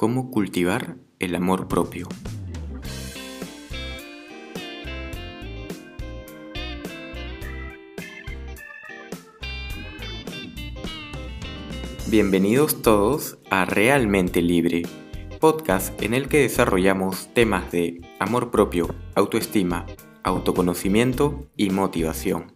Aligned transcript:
¿Cómo 0.00 0.30
cultivar 0.30 0.96
el 1.18 1.34
amor 1.34 1.66
propio? 1.66 2.06
Bienvenidos 12.06 12.80
todos 12.80 13.38
a 13.50 13.64
Realmente 13.64 14.40
Libre, 14.40 14.82
podcast 15.40 16.00
en 16.00 16.14
el 16.14 16.28
que 16.28 16.42
desarrollamos 16.42 17.34
temas 17.34 17.72
de 17.72 18.00
amor 18.20 18.52
propio, 18.52 18.94
autoestima, 19.16 19.84
autoconocimiento 20.22 21.48
y 21.56 21.70
motivación. 21.70 22.52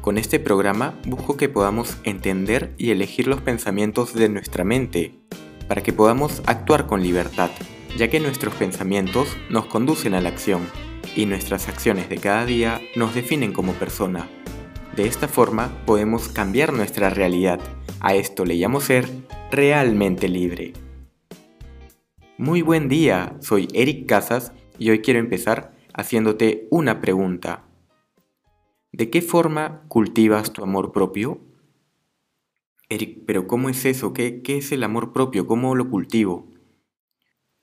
Con 0.00 0.18
este 0.18 0.40
programa 0.40 1.00
busco 1.06 1.36
que 1.36 1.48
podamos 1.48 1.98
entender 2.02 2.74
y 2.78 2.90
elegir 2.90 3.28
los 3.28 3.40
pensamientos 3.40 4.12
de 4.12 4.28
nuestra 4.28 4.64
mente 4.64 5.23
para 5.68 5.82
que 5.82 5.92
podamos 5.92 6.42
actuar 6.46 6.86
con 6.86 7.02
libertad, 7.02 7.50
ya 7.96 8.08
que 8.08 8.20
nuestros 8.20 8.54
pensamientos 8.54 9.36
nos 9.50 9.66
conducen 9.66 10.14
a 10.14 10.20
la 10.20 10.28
acción 10.28 10.62
y 11.16 11.26
nuestras 11.26 11.68
acciones 11.68 12.08
de 12.08 12.18
cada 12.18 12.44
día 12.44 12.80
nos 12.96 13.14
definen 13.14 13.52
como 13.52 13.72
persona. 13.72 14.28
De 14.96 15.06
esta 15.06 15.28
forma 15.28 15.70
podemos 15.86 16.28
cambiar 16.28 16.72
nuestra 16.72 17.10
realidad. 17.10 17.60
A 18.00 18.14
esto 18.14 18.44
le 18.44 18.54
llamo 18.54 18.80
ser 18.80 19.08
realmente 19.50 20.28
libre. 20.28 20.72
Muy 22.38 22.62
buen 22.62 22.88
día, 22.88 23.36
soy 23.40 23.68
Eric 23.74 24.06
Casas 24.06 24.52
y 24.78 24.90
hoy 24.90 25.00
quiero 25.00 25.20
empezar 25.20 25.72
haciéndote 25.94 26.66
una 26.70 27.00
pregunta. 27.00 27.64
¿De 28.92 29.10
qué 29.10 29.22
forma 29.22 29.82
cultivas 29.88 30.52
tu 30.52 30.62
amor 30.62 30.92
propio? 30.92 31.40
Eric, 32.94 33.24
pero 33.26 33.46
¿cómo 33.46 33.68
es 33.68 33.84
eso? 33.84 34.12
¿Qué, 34.12 34.42
¿Qué 34.42 34.58
es 34.58 34.72
el 34.72 34.84
amor 34.84 35.12
propio? 35.12 35.46
¿Cómo 35.46 35.74
lo 35.74 35.90
cultivo? 35.90 36.48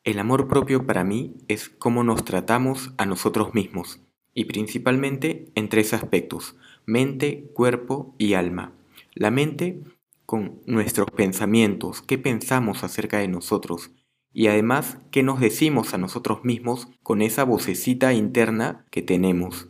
El 0.03 0.19
amor 0.19 0.47
propio 0.47 0.85
para 0.85 1.03
mí 1.03 1.35
es 1.47 1.69
cómo 1.69 2.03
nos 2.03 2.25
tratamos 2.25 2.93
a 2.97 3.05
nosotros 3.05 3.53
mismos, 3.53 4.01
y 4.33 4.45
principalmente 4.45 5.51
en 5.55 5.69
tres 5.69 5.93
aspectos, 5.93 6.55
mente, 6.85 7.51
cuerpo 7.53 8.15
y 8.17 8.33
alma. 8.33 8.73
La 9.13 9.29
mente 9.29 9.83
con 10.25 10.61
nuestros 10.65 11.11
pensamientos, 11.11 12.01
qué 12.01 12.17
pensamos 12.17 12.83
acerca 12.83 13.19
de 13.19 13.27
nosotros, 13.27 13.91
y 14.33 14.47
además 14.47 14.97
qué 15.11 15.23
nos 15.23 15.39
decimos 15.39 15.93
a 15.93 15.97
nosotros 15.97 16.43
mismos 16.43 16.87
con 17.03 17.21
esa 17.21 17.43
vocecita 17.43 18.13
interna 18.13 18.85
que 18.89 19.01
tenemos. 19.01 19.69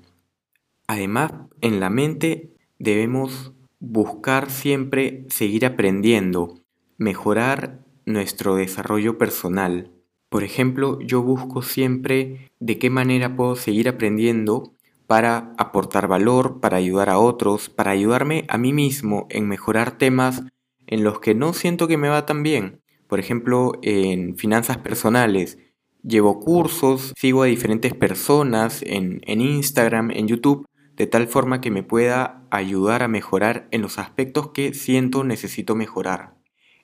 Además, 0.88 1.34
en 1.62 1.80
la 1.80 1.90
mente 1.90 2.53
debemos 2.80 3.53
buscar 3.82 4.52
siempre 4.52 5.26
seguir 5.28 5.66
aprendiendo, 5.66 6.62
mejorar 6.98 7.84
nuestro 8.06 8.56
desarrollo 8.56 9.18
personal. 9.18 9.92
Por 10.30 10.44
ejemplo, 10.44 11.00
yo 11.02 11.24
busco 11.24 11.64
siempre 11.64 12.52
de 12.59 12.78
qué 12.78 12.90
manera 12.90 13.36
puedo 13.36 13.56
seguir 13.56 13.90
aprendiendo 13.90 14.76
para 15.08 15.54
aportar 15.58 16.08
valor, 16.08 16.62
para 16.62 16.78
ayudar 16.78 17.09
a 17.09 17.18
otros, 17.18 17.70
para 17.70 17.92
ayudarme 17.92 18.46
a 18.48 18.58
mí 18.58 18.72
mismo 18.72 19.28
en 19.30 19.48
mejorar 19.48 19.98
temas 19.98 20.44
en 20.88 21.04
los 21.04 21.20
que 21.20 21.34
no 21.36 21.52
siento 21.54 21.88
que 21.88 21.98
me 21.98 22.08
va 22.08 22.26
tan 22.26 22.44
bien. 22.44 22.82
Por 23.08 23.20
ejemplo, 23.20 23.74
en 23.82 24.38
finanzas 24.38 24.78
personales. 24.78 25.58
Llevo 26.04 26.40
cursos, 26.40 27.14
sigo 27.18 27.44
a 27.44 27.48
diferentes 27.48 27.94
personas 27.94 28.82
en, 28.84 29.22
en 29.26 29.42
Instagram, 29.42 30.12
en 30.12 30.28
YouTube, 30.28 30.66
de 31.02 31.07
tal 31.07 31.27
forma 31.27 31.61
que 31.61 31.71
me 31.71 31.81
pueda 31.81 32.44
ayudar 32.52 33.02
a 33.02 33.07
mejorar 33.07 33.67
en 33.71 33.81
los 33.81 33.97
aspectos 33.97 34.49
que 34.49 34.75
siento 34.75 35.23
necesito 35.23 35.73
mejorar. 35.73 36.35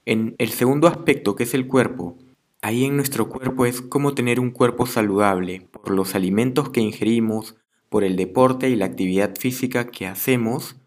En 0.07 0.33
el 0.39 0.49
segundo 0.49 0.87
aspecto, 0.87 1.35
que 1.35 1.43
es 1.43 1.53
el 1.53 1.67
cuerpo, 1.67 2.17
ahí 2.63 2.85
en 2.85 2.95
nuestro 2.95 3.29
cuerpo 3.29 3.67
es 3.67 3.79
cómo 3.79 4.15
tener 4.15 4.39
un 4.39 4.49
cuerpo 4.49 4.87
saludable, 4.87 5.67
por 5.69 5.91
los 5.91 6.15
alimentos 6.15 6.69
que 6.71 6.81
ingerimos, 6.81 7.57
por 7.89 8.03
el 8.03 8.15
deporte 8.15 8.71
y 8.71 8.75
la 8.75 8.85
actividad 8.85 9.35
física 9.35 9.85
que 9.85 10.07
hacemos, 10.07 10.77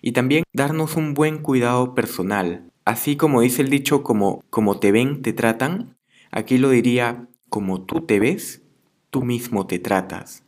y 0.00 0.12
también 0.12 0.44
darnos 0.54 0.96
un 0.96 1.12
buen 1.12 1.42
cuidado 1.42 1.94
personal. 1.94 2.72
Así 2.86 3.16
como 3.16 3.42
dice 3.42 3.60
el 3.60 3.68
dicho, 3.68 4.02
como, 4.02 4.42
como 4.48 4.80
te 4.80 4.92
ven, 4.92 5.20
te 5.20 5.34
tratan, 5.34 5.98
aquí 6.30 6.56
lo 6.56 6.70
diría, 6.70 7.28
como 7.50 7.84
tú 7.84 8.06
te 8.06 8.18
ves, 8.18 8.62
tú 9.10 9.24
mismo 9.24 9.66
te 9.66 9.78
tratas. 9.78 10.42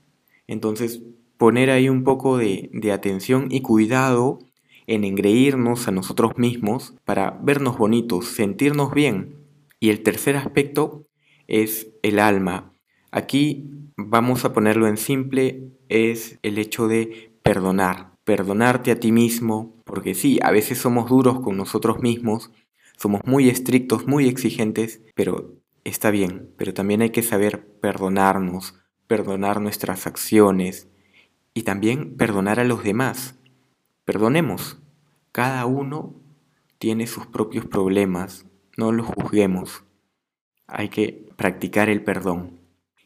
Entonces, 0.46 1.02
poner 1.40 1.70
ahí 1.70 1.88
un 1.88 2.04
poco 2.04 2.36
de, 2.36 2.68
atención 2.92 3.46
y 3.50 3.62
cuidado 3.62 4.40
en 4.86 5.04
engreírnos 5.04 5.88
a 5.88 5.90
nosotros 5.90 6.36
mismos 6.36 6.92
para 7.06 7.30
vernos 7.42 7.78
bonitos, 7.78 8.26
sentirnos 8.26 8.92
bien. 8.92 9.36
Y 9.80 9.88
el 9.88 10.02
tercer 10.02 10.36
aspecto 10.36 11.06
es 11.46 11.88
el 12.02 12.18
alma. 12.18 12.74
Aquí 13.10 13.70
vamos 13.96 14.44
a 14.44 14.52
ponerlo 14.52 14.86
en 14.86 14.98
simple, 14.98 15.70
es 15.88 16.38
el 16.42 16.58
hecho 16.58 16.88
de 16.88 17.32
perdonar, 17.42 18.12
perdonarte 18.24 18.90
a 18.90 19.00
ti 19.00 19.10
mismo, 19.10 19.82
porque 19.86 20.14
sí, 20.14 20.38
a 20.42 20.50
veces 20.50 20.76
somos 20.76 21.08
duros 21.08 21.40
con 21.40 21.56
nosotros 21.56 22.00
mismos, 22.00 22.50
somos 22.98 23.22
muy 23.24 23.48
estrictos, 23.48 24.06
muy 24.06 24.28
exigentes, 24.28 25.00
pero 25.14 25.54
está 25.84 26.10
bien, 26.10 26.50
pero 26.58 26.74
también 26.74 27.00
hay 27.00 27.10
que 27.10 27.22
saber 27.22 27.66
perdonarnos, 27.80 28.74
perdonar 29.06 29.62
nuestras 29.62 30.06
acciones, 30.06 30.89
y 31.60 31.62
también 31.62 32.16
perdonar 32.16 32.59
a 32.59 32.65
los 32.65 32.82
demás. 32.82 33.34
Perdonemos. 34.06 34.78
Cada 35.31 35.66
uno 35.66 36.15
tiene 36.78 37.06
sus 37.06 37.26
propios 37.26 37.66
problemas. 37.66 38.47
No 38.78 38.93
los 38.93 39.06
juzguemos. 39.06 39.84
Hay 40.66 40.88
que 40.88 41.28
practicar 41.37 41.91
el 41.91 42.03
perdón. 42.03 42.60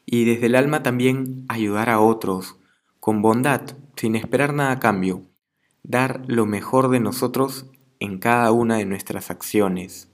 Y 0.05 0.23
desde 0.23 0.45
el 0.45 0.55
alma 0.55 0.83
también 0.83 1.43
ayudar 1.49 1.89
a 1.89 1.99
otros 1.99 2.55
con 3.01 3.21
bondad, 3.21 3.61
sin 3.97 4.15
esperar 4.15 4.53
nada 4.53 4.71
a 4.71 4.79
cambio. 4.79 5.23
Dar 5.83 6.23
lo 6.27 6.45
mejor 6.45 6.87
de 6.87 7.01
nosotros 7.01 7.69
en 7.99 8.19
cada 8.19 8.53
una 8.53 8.77
de 8.77 8.85
nuestras 8.85 9.31
acciones. 9.31 10.07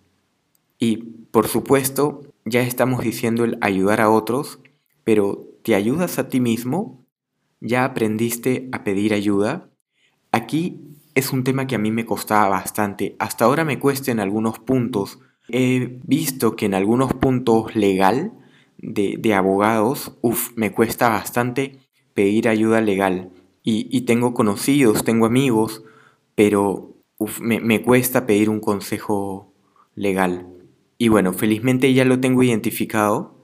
Y, 0.80 0.98
por 1.30 1.48
supuesto, 1.48 2.22
ya 2.46 2.62
estamos 2.62 3.04
diciendo 3.04 3.44
el 3.44 3.60
ayudar 3.62 4.02
a 4.02 4.10
otros, 4.10 4.58
pero 5.04 5.48
¿te 5.62 5.76
ayudas 5.76 6.18
a 6.18 6.28
ti 6.28 6.40
mismo? 6.40 7.01
¿Ya 7.62 7.86
aprendiste 7.86 8.68
a 8.72 8.84
pedir 8.84 9.14
ayuda? 9.14 9.70
Aquí 10.32 10.82
es 11.14 11.32
un 11.32 11.44
tema 11.44 11.68
que 11.68 11.76
a 11.76 11.80
mí 11.80 11.92
me 11.92 12.08
costaba 12.08 12.50
bastante. 12.50 13.16
Hasta 13.20 13.46
ahora 13.46 13.64
me 13.64 13.78
cuesta 13.78 14.12
en 14.12 14.20
algunos 14.20 14.58
puntos. 14.58 15.20
He 15.48 16.00
visto 16.04 16.56
que 16.56 16.66
en 16.66 16.74
algunos 16.74 17.14
puntos 17.14 17.76
legal 17.76 18.34
de, 18.80 19.34
abogados, 19.36 20.18
uff, 20.22 20.52
me 20.56 20.72
cuesta 20.72 21.10
bastante 21.10 21.78
pedir 22.16 22.50
ayuda 22.50 22.82
legal. 22.82 23.30
Y, 23.64 24.02
tengo 24.02 24.34
conocidos, 24.34 25.04
tengo 25.04 25.28
amigos, 25.28 25.84
pero 26.34 26.96
me, 27.40 27.60
me 27.60 27.84
cuesta 27.84 28.26
pedir 28.26 28.50
un 28.50 28.60
consejo 28.60 29.54
legal. 29.94 30.48
Y 30.98 31.10
bueno, 31.10 31.32
felizmente 31.32 31.94
ya 31.94 32.06
lo 32.06 32.20
tengo 32.20 32.42
identificado 32.42 33.41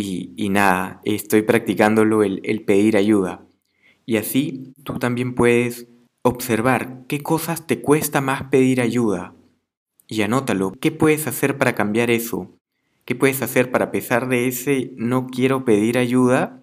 y, 0.00 0.48
nada, 0.48 1.00
estoy 1.02 1.42
practicándolo 1.42 2.22
el, 2.22 2.40
el 2.44 2.64
pedir 2.64 2.96
ayuda. 2.96 3.44
Y 4.06 4.16
así 4.16 4.72
tú 4.84 5.00
también 5.00 5.34
puedes 5.34 5.88
observar 6.22 7.04
qué 7.08 7.20
cosas 7.20 7.66
te 7.66 7.82
cuesta 7.82 8.20
más 8.20 8.44
pedir 8.44 8.80
ayuda. 8.80 9.34
Y 10.06 10.22
anótalo, 10.22 10.72
¿qué 10.80 10.92
puedes 10.92 11.26
hacer 11.26 11.58
para 11.58 11.74
cambiar 11.74 12.10
eso? 12.10 12.48
¿Qué 13.04 13.16
puedes 13.16 13.42
hacer 13.42 13.72
para, 13.72 13.86
a 13.86 13.90
pesar 13.90 14.28
de 14.28 14.46
ese 14.46 14.92
no 14.96 15.26
quiero 15.26 15.64
pedir 15.64 15.98
ayuda, 15.98 16.62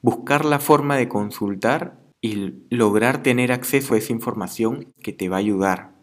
buscar 0.00 0.44
la 0.44 0.58
forma 0.58 0.96
de 0.96 1.08
consultar 1.08 2.00
y 2.20 2.64
lograr 2.68 3.22
tener 3.22 3.52
acceso 3.52 3.94
a 3.94 3.98
esa 3.98 4.12
información 4.12 4.92
que 5.02 5.12
te 5.12 5.28
va 5.28 5.36
a 5.36 5.40
ayudar? 5.40 5.94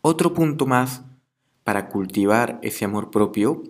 Otro 0.00 0.32
punto 0.32 0.64
más 0.64 1.04
para 1.64 1.88
cultivar 1.88 2.58
ese 2.62 2.86
amor 2.86 3.10
propio 3.10 3.62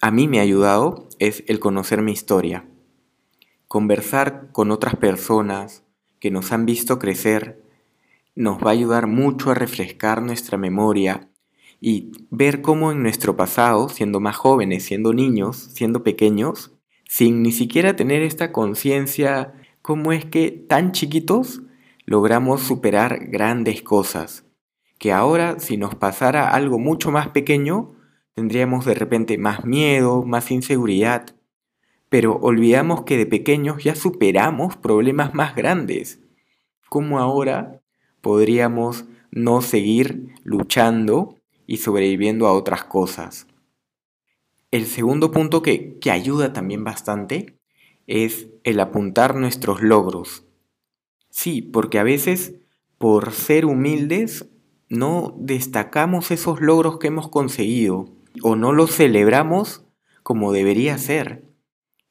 a 0.00 0.10
mí 0.10 0.28
me 0.28 0.38
ha 0.38 0.42
ayudado 0.42 1.08
es 1.18 1.42
el 1.48 1.58
conocer 1.58 2.02
mi 2.02 2.12
historia. 2.12 2.64
Conversar 3.66 4.50
con 4.52 4.70
otras 4.70 4.96
personas 4.96 5.84
que 6.20 6.30
nos 6.30 6.52
han 6.52 6.66
visto 6.66 6.98
crecer 6.98 7.62
nos 8.34 8.58
va 8.58 8.68
a 8.68 8.72
ayudar 8.72 9.08
mucho 9.08 9.50
a 9.50 9.54
refrescar 9.54 10.22
nuestra 10.22 10.56
memoria 10.56 11.28
y 11.80 12.12
ver 12.30 12.62
cómo 12.62 12.92
en 12.92 13.02
nuestro 13.02 13.36
pasado, 13.36 13.88
siendo 13.88 14.20
más 14.20 14.36
jóvenes, 14.36 14.84
siendo 14.84 15.12
niños, 15.12 15.70
siendo 15.74 16.04
pequeños, 16.04 16.72
sin 17.08 17.42
ni 17.42 17.50
siquiera 17.52 17.96
tener 17.96 18.22
esta 18.22 18.52
conciencia, 18.52 19.54
cómo 19.82 20.12
es 20.12 20.24
que 20.24 20.50
tan 20.50 20.92
chiquitos 20.92 21.62
logramos 22.04 22.62
superar 22.62 23.26
grandes 23.26 23.82
cosas, 23.82 24.44
que 24.98 25.12
ahora 25.12 25.58
si 25.58 25.76
nos 25.76 25.94
pasara 25.96 26.50
algo 26.50 26.78
mucho 26.78 27.10
más 27.10 27.28
pequeño, 27.28 27.97
tendríamos 28.38 28.84
de 28.84 28.94
repente 28.94 29.36
más 29.36 29.64
miedo, 29.64 30.22
más 30.22 30.52
inseguridad, 30.52 31.34
pero 32.08 32.36
olvidamos 32.36 33.02
que 33.02 33.16
de 33.16 33.26
pequeños 33.26 33.82
ya 33.82 33.96
superamos 33.96 34.76
problemas 34.76 35.34
más 35.34 35.56
grandes. 35.56 36.20
¿Cómo 36.88 37.18
ahora 37.18 37.82
podríamos 38.20 39.06
no 39.32 39.60
seguir 39.60 40.36
luchando 40.44 41.34
y 41.66 41.78
sobreviviendo 41.78 42.46
a 42.46 42.52
otras 42.52 42.84
cosas? 42.84 43.48
El 44.70 44.86
segundo 44.86 45.32
punto 45.32 45.60
que, 45.60 45.98
que 45.98 46.12
ayuda 46.12 46.52
también 46.52 46.84
bastante 46.84 47.58
es 48.06 48.46
el 48.62 48.78
apuntar 48.78 49.34
nuestros 49.34 49.82
logros. 49.82 50.44
Sí, 51.28 51.60
porque 51.60 51.98
a 51.98 52.04
veces 52.04 52.54
por 52.98 53.32
ser 53.32 53.66
humildes 53.66 54.48
no 54.88 55.34
destacamos 55.40 56.30
esos 56.30 56.60
logros 56.60 57.00
que 57.00 57.08
hemos 57.08 57.28
conseguido 57.28 58.16
o 58.42 58.56
no 58.56 58.72
los 58.72 58.94
celebramos 58.94 59.84
como 60.22 60.52
debería 60.52 60.98
ser. 60.98 61.44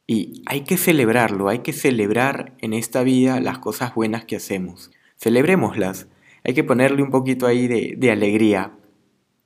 Y 0.05 0.41
hay 0.45 0.61
que 0.61 0.77
celebrarlo, 0.77 1.49
hay 1.49 1.59
que 1.59 1.73
celebrar 1.73 2.55
en 2.59 2.73
esta 2.73 3.03
vida 3.03 3.41
las 3.41 3.59
cosas 3.59 3.93
buenas 3.93 4.25
que 4.25 4.37
hacemos. 4.37 4.91
Celebrémoslas, 5.17 6.07
hay 6.43 6.53
que 6.53 6.63
ponerle 6.63 7.03
un 7.03 7.11
poquito 7.11 7.45
ahí 7.45 7.67
de 7.67 8.11
alegría. 8.11 8.77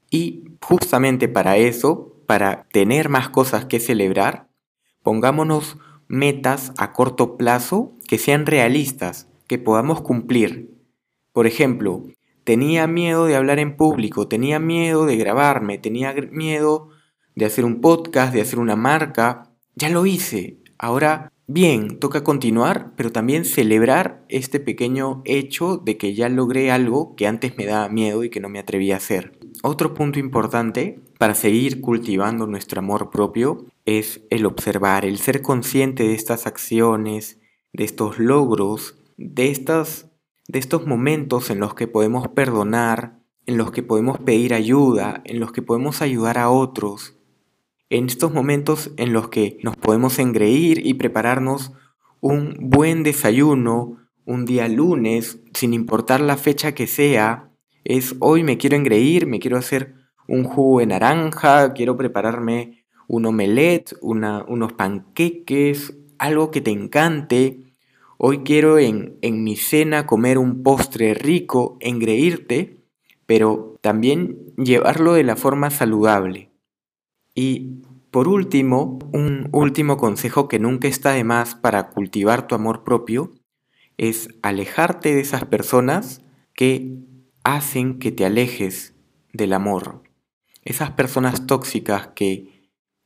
Y 0.09 0.43
justamente 0.61 1.27
para 1.27 1.57
eso, 1.57 2.15
para 2.27 2.67
tener 2.71 3.09
más 3.09 3.29
cosas 3.29 3.65
que 3.65 3.79
celebrar, 3.79 4.47
pongámonos 5.01 5.77
metas 6.07 6.73
a 6.77 6.91
corto 6.93 7.37
plazo 7.37 7.93
que 8.07 8.17
sean 8.17 8.45
realistas, 8.45 9.29
que 9.47 9.57
podamos 9.57 10.01
cumplir. 10.01 10.69
Por 11.31 11.47
ejemplo, 11.47 12.03
tenía 12.51 12.85
miedo 12.85 13.27
de 13.27 13.37
hablar 13.37 13.59
en 13.59 13.77
público, 13.77 14.27
tenía 14.27 14.59
miedo 14.59 15.05
de 15.05 15.15
grabarme, 15.15 15.77
tenía 15.77 16.13
miedo 16.31 16.89
de 17.33 17.45
hacer 17.45 17.63
un 17.63 17.79
podcast, 17.79 18.33
de 18.33 18.41
hacer 18.41 18.59
una 18.59 18.75
marca. 18.75 19.53
Ya 19.75 19.87
lo 19.87 20.05
hice. 20.05 20.57
Ahora, 20.77 21.31
bien, 21.47 21.97
toca 21.97 22.25
continuar, 22.25 22.91
pero 22.97 23.09
también 23.09 23.45
celebrar 23.45 24.25
este 24.27 24.59
pequeño 24.59 25.21
hecho 25.23 25.77
de 25.77 25.95
que 25.95 26.13
ya 26.13 26.27
logré 26.27 26.71
algo 26.71 27.15
que 27.15 27.25
antes 27.25 27.55
me 27.55 27.65
daba 27.65 27.87
miedo 27.87 28.21
y 28.25 28.29
que 28.29 28.41
no 28.41 28.49
me 28.49 28.59
atrevía 28.59 28.95
a 28.95 28.97
hacer. 28.97 29.39
Otro 29.63 29.93
punto 29.93 30.19
importante 30.19 30.99
para 31.17 31.35
seguir 31.35 31.79
cultivando 31.79 32.47
nuestro 32.47 32.79
amor 32.79 33.11
propio 33.11 33.65
es 33.85 34.25
el 34.29 34.45
observar, 34.45 35.05
el 35.05 35.19
ser 35.19 35.41
consciente 35.41 36.03
de 36.03 36.15
estas 36.15 36.47
acciones, 36.47 37.39
de 37.71 37.85
estos 37.85 38.19
logros, 38.19 38.97
de 39.15 39.51
estas 39.51 40.10
de 40.51 40.59
estos 40.59 40.85
momentos 40.85 41.49
en 41.49 41.59
los 41.59 41.75
que 41.75 41.87
podemos 41.87 42.27
perdonar, 42.27 43.21
en 43.45 43.57
los 43.57 43.71
que 43.71 43.83
podemos 43.83 44.19
pedir 44.19 44.53
ayuda, 44.53 45.21
en 45.23 45.39
los 45.39 45.53
que 45.53 45.61
podemos 45.61 46.01
ayudar 46.01 46.37
a 46.37 46.49
otros, 46.49 47.17
en 47.89 48.07
estos 48.07 48.33
momentos 48.33 48.91
en 48.97 49.13
los 49.13 49.29
que 49.29 49.59
nos 49.63 49.77
podemos 49.77 50.19
engreír 50.19 50.85
y 50.85 50.95
prepararnos 50.95 51.71
un 52.19 52.57
buen 52.59 53.01
desayuno, 53.03 53.97
un 54.25 54.43
día 54.45 54.67
lunes, 54.67 55.39
sin 55.53 55.73
importar 55.73 56.19
la 56.19 56.35
fecha 56.35 56.73
que 56.73 56.85
sea, 56.85 57.53
es 57.85 58.15
hoy 58.19 58.43
me 58.43 58.57
quiero 58.57 58.75
engreír, 58.75 59.27
me 59.27 59.39
quiero 59.39 59.57
hacer 59.57 59.95
un 60.27 60.43
jugo 60.43 60.79
de 60.79 60.87
naranja, 60.87 61.71
quiero 61.73 61.95
prepararme 61.95 62.83
un 63.07 63.25
omelette, 63.25 63.93
unos 64.01 64.73
panqueques, 64.73 65.97
algo 66.17 66.51
que 66.51 66.59
te 66.59 66.71
encante, 66.71 67.70
Hoy 68.23 68.43
quiero 68.43 68.77
en, 68.77 69.17
en 69.23 69.43
mi 69.43 69.55
cena 69.55 70.05
comer 70.05 70.37
un 70.37 70.61
postre 70.61 71.15
rico, 71.15 71.77
engreírte, 71.79 72.77
pero 73.25 73.79
también 73.81 74.37
llevarlo 74.57 75.13
de 75.13 75.23
la 75.23 75.35
forma 75.35 75.71
saludable. 75.71 76.51
Y 77.33 77.81
por 78.11 78.27
último, 78.27 78.99
un 79.11 79.49
último 79.53 79.97
consejo 79.97 80.47
que 80.47 80.59
nunca 80.59 80.87
está 80.87 81.13
de 81.13 81.23
más 81.23 81.55
para 81.55 81.89
cultivar 81.89 82.45
tu 82.45 82.53
amor 82.53 82.83
propio 82.83 83.31
es 83.97 84.29
alejarte 84.43 85.15
de 85.15 85.21
esas 85.21 85.45
personas 85.45 86.21
que 86.53 86.99
hacen 87.43 87.97
que 87.97 88.11
te 88.11 88.23
alejes 88.23 88.93
del 89.33 89.51
amor. 89.51 90.03
Esas 90.63 90.91
personas 90.91 91.47
tóxicas 91.47 92.09
que 92.09 92.50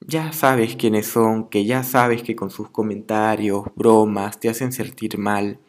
ya 0.08 0.32
sabes 0.34 0.76
quiénes 0.76 1.08
son, 1.08 1.50
que 1.50 1.66
ya 1.66 1.84
sabes 1.84 2.22
que 2.22 2.36
con 2.36 2.52
sus 2.52 2.70
comentarios, 2.70 3.66
bromas, 3.76 4.40
te 4.40 4.50
hacen 4.50 4.72
sentir 4.72 5.18
mal, 5.18 5.60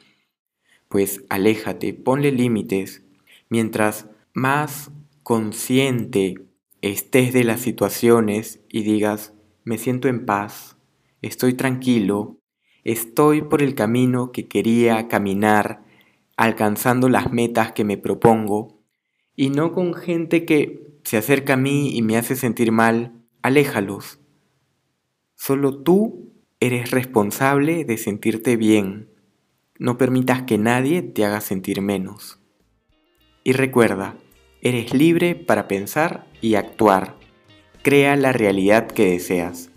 pues 0.89 1.25
aléjate, 1.29 1.95
ponle 1.95 2.33
límites. 2.33 3.03
Mientras 3.49 4.09
más 4.35 4.91
consciente 5.23 6.35
estés 6.83 7.33
de 7.33 7.45
las 7.45 7.61
situaciones 7.61 8.61
y 8.69 8.83
digas, 8.83 9.33
me 9.65 9.79
siento 9.79 10.09
en 10.09 10.27
paz, 10.27 10.77
estoy 11.23 11.55
tranquilo, 11.55 12.39
estoy 12.85 13.43
por 13.43 13.63
el 13.63 13.75
camino 13.75 14.33
que 14.33 14.47
quería 14.47 15.09
caminar, 15.09 15.83
alcanzando 16.37 17.09
las 17.09 17.33
metas 17.33 17.73
que 17.73 17.85
me 17.85 17.97
propongo, 17.97 18.83
y 19.35 19.51
no 19.51 19.73
con 19.73 19.95
gente 19.95 20.45
que 20.45 20.87
se 21.05 21.17
acerca 21.17 21.55
a 21.55 21.57
mí 21.57 21.97
y 21.97 22.03
me 22.03 22.17
hace 22.17 22.37
sentir 22.37 22.73
mal, 22.73 23.13
aléjalos. 23.43 24.21
Solo 25.37 25.83
tú 25.83 26.33
eres 26.61 26.91
responsable 26.91 27.85
de 27.85 27.99
sentirte 27.99 28.57
bien. 28.57 29.11
No 29.79 29.99
permitas 29.99 30.43
que 30.43 30.57
nadie 30.57 31.03
te 31.03 31.25
haga 31.25 31.43
sentir 31.43 31.83
menos. 31.83 32.41
Y 33.45 33.53
recuerda, 33.53 34.17
eres 34.63 34.95
libre 34.95 35.35
para 35.35 35.69
pensar 35.69 36.27
y 36.41 36.55
actuar. 36.55 37.17
Crea 37.83 38.17
la 38.17 38.33
realidad 38.33 38.89
que 38.89 39.11
deseas. 39.11 39.71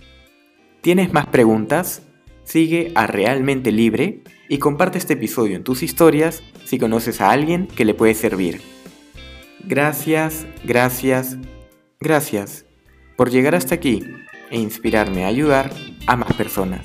¿Tienes 0.82 1.14
más 1.14 1.28
preguntas? 1.28 2.04
Sigue 2.46 2.94
a 2.96 3.06
Realmente 3.06 3.72
Libre 3.72 4.24
y 4.48 4.58
comparte 4.58 4.98
este 4.98 5.14
episodio 5.14 5.58
en 5.58 5.64
tus 5.64 5.84
historias 5.84 6.42
si 6.64 6.80
conoces 6.80 7.22
a 7.22 7.32
alguien 7.32 7.68
que 7.68 7.86
le 7.86 7.94
puede 7.94 8.16
servir. 8.16 8.62
Gracias, 9.66 10.48
gracias, 10.64 11.38
gracias 12.00 12.66
por 13.18 13.30
llegar 13.30 13.54
hasta 13.54 13.76
aquí 13.76 14.02
e 14.52 14.58
inspirarme 14.58 15.26
a 15.26 15.28
ayudar 15.28 15.72
a 16.08 16.16
más 16.16 16.34
personas. 16.34 16.82